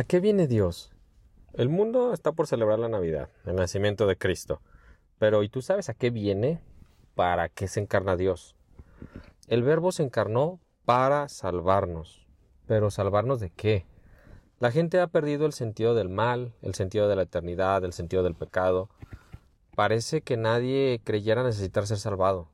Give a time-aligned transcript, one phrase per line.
[0.00, 0.90] ¿A qué viene Dios?
[1.52, 4.62] El mundo está por celebrar la Navidad, el nacimiento de Cristo.
[5.18, 6.62] Pero ¿y tú sabes a qué viene?
[7.14, 8.56] ¿Para qué se encarna Dios?
[9.46, 12.26] El Verbo se encarnó para salvarnos.
[12.66, 13.84] ¿Pero salvarnos de qué?
[14.58, 18.22] La gente ha perdido el sentido del mal, el sentido de la eternidad, el sentido
[18.22, 18.88] del pecado.
[19.76, 22.48] Parece que nadie creyera necesitar ser salvado.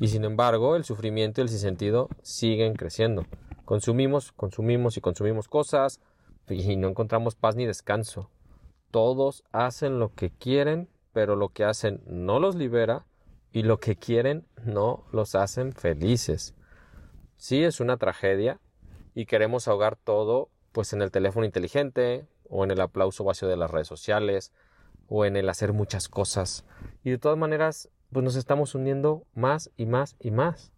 [0.00, 3.24] Y sin embargo, el sufrimiento y el sinsentido siguen creciendo.
[3.64, 6.02] Consumimos, consumimos y consumimos cosas,
[6.48, 8.30] y no encontramos paz ni descanso.
[8.90, 13.06] Todos hacen lo que quieren, pero lo que hacen no los libera
[13.52, 16.54] y lo que quieren no los hacen felices.
[17.36, 18.60] Sí es una tragedia
[19.14, 23.56] y queremos ahogar todo pues en el teléfono inteligente o en el aplauso vacío de
[23.56, 24.52] las redes sociales
[25.08, 26.64] o en el hacer muchas cosas
[27.04, 30.72] y de todas maneras pues nos estamos hundiendo más y más y más.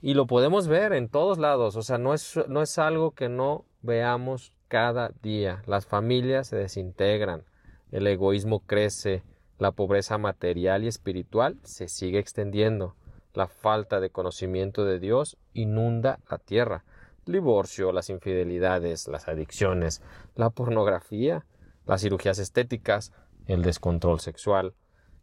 [0.00, 3.28] Y lo podemos ver en todos lados, o sea, no es, no es algo que
[3.28, 5.62] no veamos cada día.
[5.66, 7.44] Las familias se desintegran,
[7.90, 9.22] el egoísmo crece,
[9.58, 12.94] la pobreza material y espiritual se sigue extendiendo,
[13.34, 16.84] la falta de conocimiento de Dios inunda la tierra.
[17.26, 20.02] Divorcio, las infidelidades, las adicciones,
[20.34, 21.44] la pornografía,
[21.86, 23.12] las cirugías estéticas,
[23.46, 24.74] el descontrol sexual,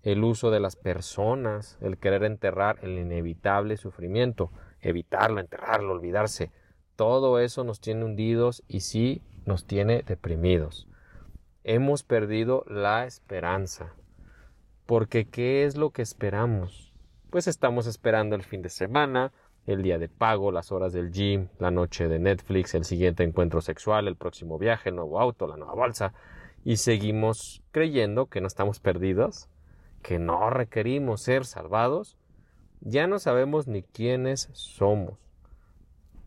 [0.04, 6.52] el uso de las personas, el querer enterrar el inevitable sufrimiento, evitarlo, enterrarlo, olvidarse,
[6.96, 10.88] todo eso nos tiene hundidos y sí nos tiene deprimidos.
[11.64, 13.94] Hemos perdido la esperanza.
[14.86, 16.94] Porque ¿qué es lo que esperamos?
[17.32, 19.34] Pues estamos esperando el fin de semana,
[19.66, 23.62] el día de pago, las horas del gym, la noche de Netflix, el siguiente encuentro
[23.62, 26.14] sexual, el próximo viaje, el nuevo auto, la nueva bolsa,
[26.64, 29.50] y seguimos creyendo que no estamos perdidos,
[30.04, 32.16] que no requerimos ser salvados,
[32.82, 35.25] ya no sabemos ni quiénes somos.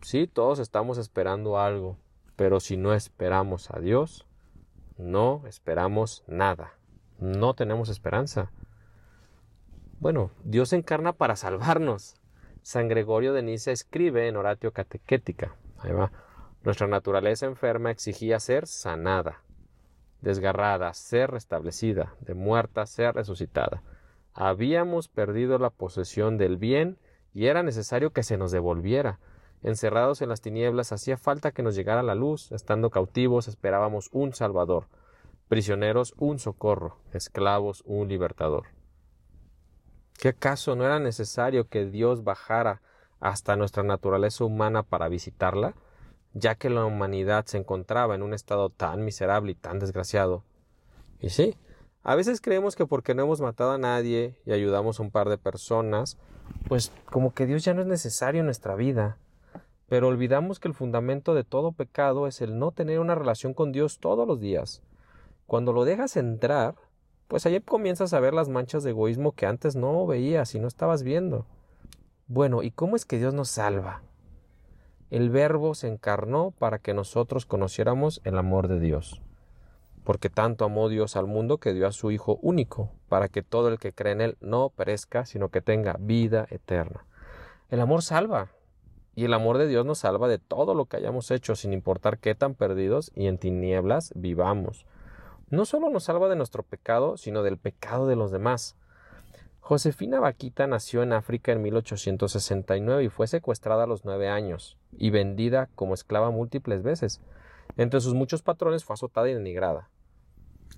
[0.09, 1.99] Sí, todos estamos esperando algo,
[2.35, 4.27] pero si no esperamos a Dios,
[4.97, 6.73] no esperamos nada.
[7.19, 8.51] No tenemos esperanza.
[10.01, 12.15] Bueno, Dios encarna para salvarnos.
[12.63, 15.57] San Gregorio de Niza escribe en Oratio Catequética.
[15.77, 16.11] Ahí va.
[16.65, 19.43] Nuestra naturaleza enferma exigía ser sanada,
[20.23, 23.83] desgarrada, ser restablecida, de muerta, ser resucitada.
[24.33, 26.97] Habíamos perdido la posesión del bien
[27.35, 29.19] y era necesario que se nos devolviera
[29.63, 34.33] Encerrados en las tinieblas hacía falta que nos llegara la luz, estando cautivos esperábamos un
[34.33, 34.87] Salvador,
[35.49, 38.67] prisioneros un socorro, esclavos un libertador.
[40.19, 42.83] ¿Qué acaso no era necesario que Dios bajara
[43.21, 45.75] hasta nuestra naturaleza humana para visitarla,
[46.35, 50.45] ya que la humanidad se encontraba en un estado tan miserable y tan desgraciado?
[51.21, 51.57] Y sí,
[52.03, 55.29] a veces creemos que porque no hemos matado a nadie y ayudamos a un par
[55.29, 56.17] de personas,
[56.69, 59.19] pues como que Dios ya no es necesario en nuestra vida.
[59.89, 63.73] Pero olvidamos que el fundamento de todo pecado es el no tener una relación con
[63.73, 64.83] Dios todos los días.
[65.47, 66.75] Cuando lo dejas entrar,
[67.27, 70.69] pues ahí comienzas a ver las manchas de egoísmo que antes no veías y no
[70.69, 71.47] estabas viendo.
[72.27, 74.03] Bueno, ¿y cómo es que Dios nos salva?
[75.11, 79.23] El Verbo se encarnó para que nosotros conociéramos el amor de Dios.
[80.05, 83.69] Porque tanto amó Dios al mundo que dio a su Hijo único, para que todo
[83.69, 87.07] el que cree en Él no perezca, sino que tenga vida eterna.
[87.71, 88.51] El amor salva,
[89.19, 92.19] y el amor de Dios nos salva de todo lo que hayamos hecho, sin importar
[92.19, 94.87] qué tan perdidos y en tinieblas vivamos.
[95.51, 98.77] No solo nos salva de nuestro pecado, sino del pecado de los demás.
[99.59, 105.11] Josefina Vaquita nació en África en 1869 y fue secuestrada a los nueve años y
[105.11, 107.21] vendida como esclava múltiples veces.
[107.77, 109.91] Entre sus muchos patrones fue azotada y denigrada,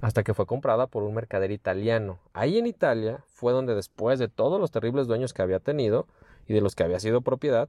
[0.00, 2.20] hasta que fue comprada por un mercader italiano.
[2.32, 6.06] Ahí en Italia fue donde después de todos los terribles dueños que había tenido
[6.46, 7.68] y de los que había sido propiedad,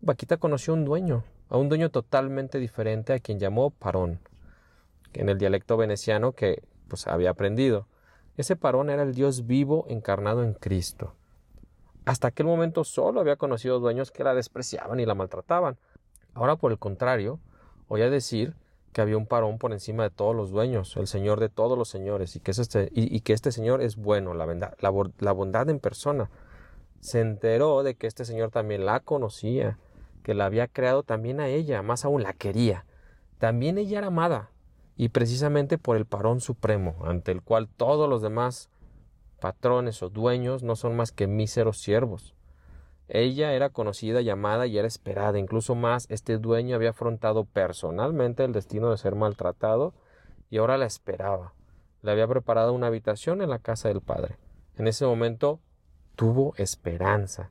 [0.00, 4.20] Vaquita conoció un dueño, a un dueño totalmente diferente a quien llamó Parón,
[5.12, 7.88] en el dialecto veneciano que pues había aprendido.
[8.36, 11.14] Ese Parón era el Dios vivo encarnado en Cristo.
[12.04, 15.76] Hasta aquel momento solo había conocido dueños que la despreciaban y la maltrataban.
[16.32, 17.40] Ahora, por el contrario,
[17.88, 18.54] oía decir
[18.92, 21.88] que había un parón por encima de todos los dueños, el Señor de todos los
[21.88, 24.46] señores, y que, este, y, que este Señor es bueno, la,
[25.18, 26.30] la bondad en persona.
[27.00, 29.76] Se enteró de que este Señor también la conocía
[30.18, 32.84] que la había creado también a ella, más aún la quería.
[33.38, 34.50] También ella era amada,
[34.96, 38.68] y precisamente por el parón supremo, ante el cual todos los demás
[39.40, 42.34] patrones o dueños no son más que míseros siervos.
[43.08, 45.38] Ella era conocida, llamada y era esperada.
[45.38, 49.94] Incluso más, este dueño había afrontado personalmente el destino de ser maltratado
[50.50, 51.54] y ahora la esperaba.
[52.02, 54.36] Le había preparado una habitación en la casa del padre.
[54.76, 55.60] En ese momento
[56.16, 57.50] tuvo esperanza.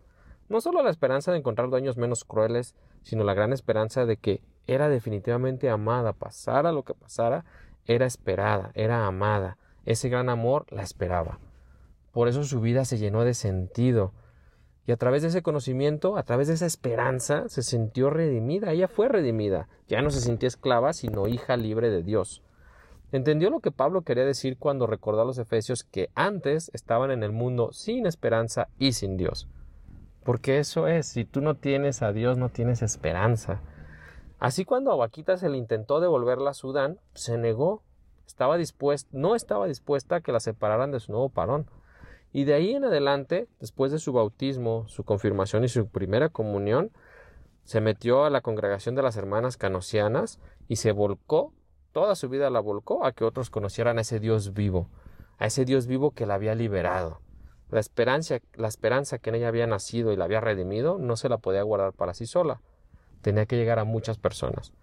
[0.50, 2.74] No solo la esperanza de encontrar dueños menos crueles,
[3.04, 7.46] sino la gran esperanza de que era definitivamente amada, pasara lo que pasara,
[7.86, 9.58] era esperada, era amada.
[9.86, 11.40] Ese gran amor la esperaba.
[12.12, 14.14] Por eso su vida se llenó de sentido.
[14.86, 18.72] Y a través de ese conocimiento, a través de esa esperanza, se sintió redimida.
[18.72, 19.68] Ella fue redimida.
[19.88, 22.42] Ya no se sintió esclava, sino hija libre de Dios.
[23.12, 27.24] Entendió lo que Pablo quería decir cuando recordó a los efesios que antes estaban en
[27.24, 29.48] el mundo sin esperanza y sin Dios.
[30.28, 33.62] Porque eso es, si tú no tienes a Dios, no tienes esperanza.
[34.40, 37.82] Así cuando a Vaquita se le intentó devolverla a Sudán, se negó,
[38.28, 41.70] estaba dispuesta, no estaba dispuesta a que la separaran de su nuevo parón.
[42.34, 46.92] Y de ahí en adelante, después de su bautismo, su confirmación y su primera comunión,
[47.64, 51.54] se metió a la congregación de las hermanas canosianas y se volcó
[51.94, 54.90] toda su vida la volcó a que otros conocieran a ese Dios vivo,
[55.38, 57.22] a ese Dios vivo que la había liberado.
[57.70, 61.30] La esperanza, la esperanza que en ella había nacido y la había redimido no se
[61.30, 62.62] la podía guardar para sí sola.
[63.22, 64.74] Tenía que llegar a muchas personas.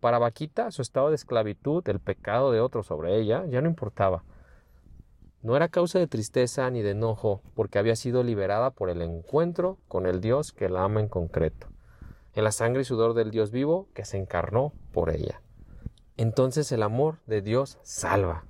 [0.00, 4.24] Para Vaquita, su estado de esclavitud, el pecado de otros sobre ella, ya no importaba.
[5.42, 9.78] No era causa de tristeza ni de enojo, porque había sido liberada por el encuentro
[9.88, 11.68] con el Dios que la ama en concreto,
[12.34, 15.40] en la sangre y sudor del Dios vivo que se encarnó por ella
[16.16, 18.44] entonces el amor de Dios salva,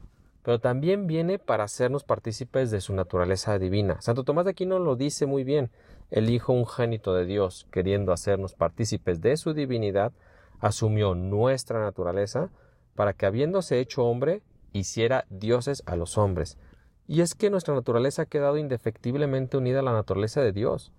[0.44, 4.00] pero también viene para hacernos partícipes de su naturaleza divina.
[4.02, 5.70] Santo Tomás de Aquino lo dice muy bien,
[6.10, 10.12] el Hijo ungénito de Dios, queriendo hacernos partícipes de su divinidad,
[10.60, 12.50] asumió nuestra naturaleza
[12.94, 14.42] para que habiéndose hecho hombre,
[14.72, 16.58] hiciera dioses a los hombres.
[17.06, 20.92] Y es que nuestra naturaleza ha quedado indefectiblemente unida a la naturaleza de Dios.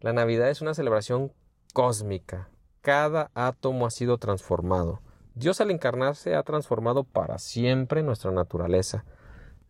[0.00, 1.32] La Navidad es una celebración
[1.72, 2.48] cósmica.
[2.80, 5.00] Cada átomo ha sido transformado.
[5.34, 9.04] Dios al encarnarse ha transformado para siempre nuestra naturaleza.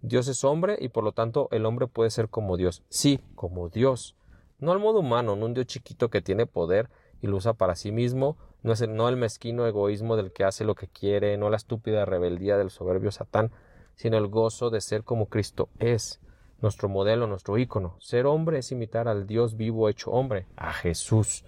[0.03, 2.83] Dios es hombre y por lo tanto el hombre puede ser como Dios.
[2.91, 4.15] Sí, como Dios.
[4.59, 6.91] No al modo humano, no un Dios chiquito que tiene poder
[7.23, 10.45] y lo usa para sí mismo, no es el, no el mezquino egoísmo del que
[10.45, 13.51] hace lo que quiere, no la estúpida rebeldía del soberbio Satán,
[13.95, 16.21] sino el gozo de ser como Cristo es,
[16.61, 17.97] nuestro modelo, nuestro ícono.
[18.01, 21.47] Ser hombre es imitar al Dios vivo hecho hombre, a Jesús.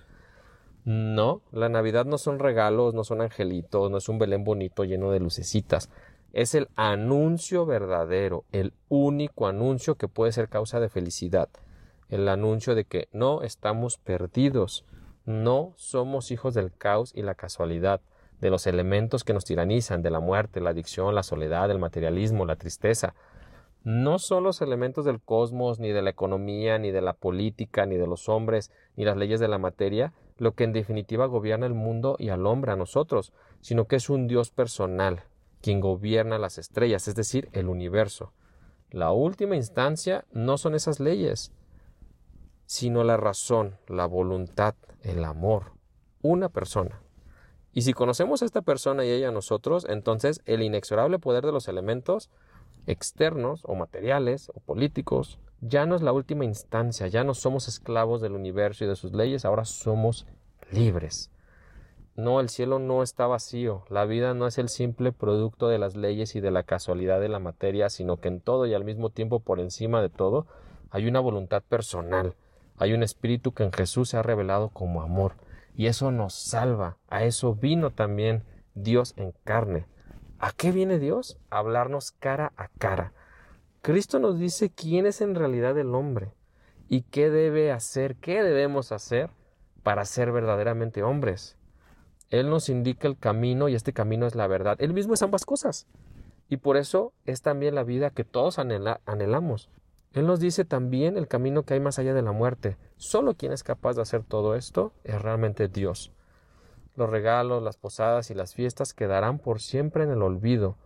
[0.86, 5.10] No, la Navidad no son regalos, no son angelitos, no es un Belén bonito lleno
[5.10, 5.90] de lucecitas.
[6.32, 11.48] Es el anuncio verdadero, el único anuncio que puede ser causa de felicidad.
[12.08, 14.84] El anuncio de que no estamos perdidos,
[15.24, 18.00] no somos hijos del caos y la casualidad,
[18.40, 22.44] de los elementos que nos tiranizan, de la muerte, la adicción, la soledad, el materialismo,
[22.44, 23.16] la tristeza.
[23.82, 27.96] No son los elementos del cosmos, ni de la economía, ni de la política, ni
[27.96, 31.74] de los hombres, ni las leyes de la materia, lo que en definitiva gobierna el
[31.74, 35.24] mundo y al hombre, a nosotros, sino que es un Dios personal,
[35.62, 38.32] quien gobierna las estrellas, es decir, el universo.
[38.90, 41.52] La última instancia no son esas leyes,
[42.66, 45.72] sino la razón, la voluntad, el amor,
[46.22, 47.00] una persona.
[47.72, 51.52] Y si conocemos a esta persona y ella a nosotros, entonces el inexorable poder de
[51.52, 52.30] los elementos
[52.86, 58.20] externos o materiales o políticos ya no es la última instancia, ya no somos esclavos
[58.20, 60.26] del universo y de sus leyes, ahora somos
[60.70, 61.30] libres.
[62.16, 65.96] No, el cielo no está vacío, la vida no es el simple producto de las
[65.96, 69.10] leyes y de la casualidad de la materia, sino que en todo y al mismo
[69.10, 70.46] tiempo por encima de todo
[70.90, 72.34] hay una voluntad personal,
[72.78, 75.34] hay un espíritu que en Jesús se ha revelado como amor,
[75.74, 78.44] y eso nos salva, a eso vino también
[78.74, 79.86] Dios en carne.
[80.38, 81.38] ¿A qué viene Dios?
[81.50, 83.12] A hablarnos cara a cara,
[83.86, 86.32] Cristo nos dice quién es en realidad el hombre
[86.88, 89.30] y qué debe hacer, qué debemos hacer
[89.84, 91.56] para ser verdaderamente hombres.
[92.30, 94.76] Él nos indica el camino y este camino es la verdad.
[94.80, 95.86] Él mismo es ambas cosas.
[96.48, 99.70] Y por eso es también la vida que todos anhelamos.
[100.14, 102.78] Él nos dice también el camino que hay más allá de la muerte.
[102.96, 106.10] Solo quien es capaz de hacer todo esto es realmente Dios.
[106.96, 110.76] Los regalos, las posadas y las fiestas quedarán por siempre en el olvido,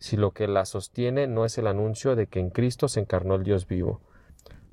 [0.00, 3.34] si lo que la sostiene no es el anuncio de que en Cristo se encarnó
[3.34, 4.00] el Dios vivo.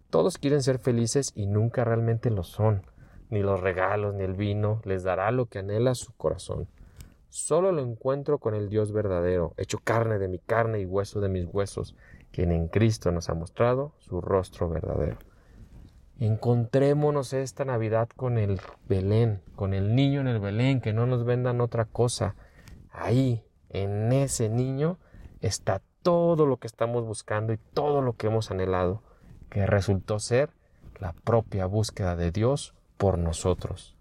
[0.09, 2.83] Todos quieren ser felices y nunca realmente lo son.
[3.29, 6.69] Ni los regalos ni el vino les dará lo que anhela su corazón.
[7.27, 11.27] Solo lo encuentro con el Dios verdadero, hecho carne de mi carne y hueso de
[11.27, 11.93] mis huesos,
[12.31, 15.17] quien en Cristo nos ha mostrado su rostro verdadero.
[16.19, 21.25] Encontrémonos esta Navidad con el Belén, con el niño en el Belén, que no nos
[21.25, 22.35] vendan otra cosa.
[22.91, 24.97] Ahí, en ese niño,
[25.41, 29.01] está todo lo que estamos buscando y todo lo que hemos anhelado,
[29.49, 30.51] que resultó ser
[30.99, 33.96] la propia búsqueda de Dios por nosotros.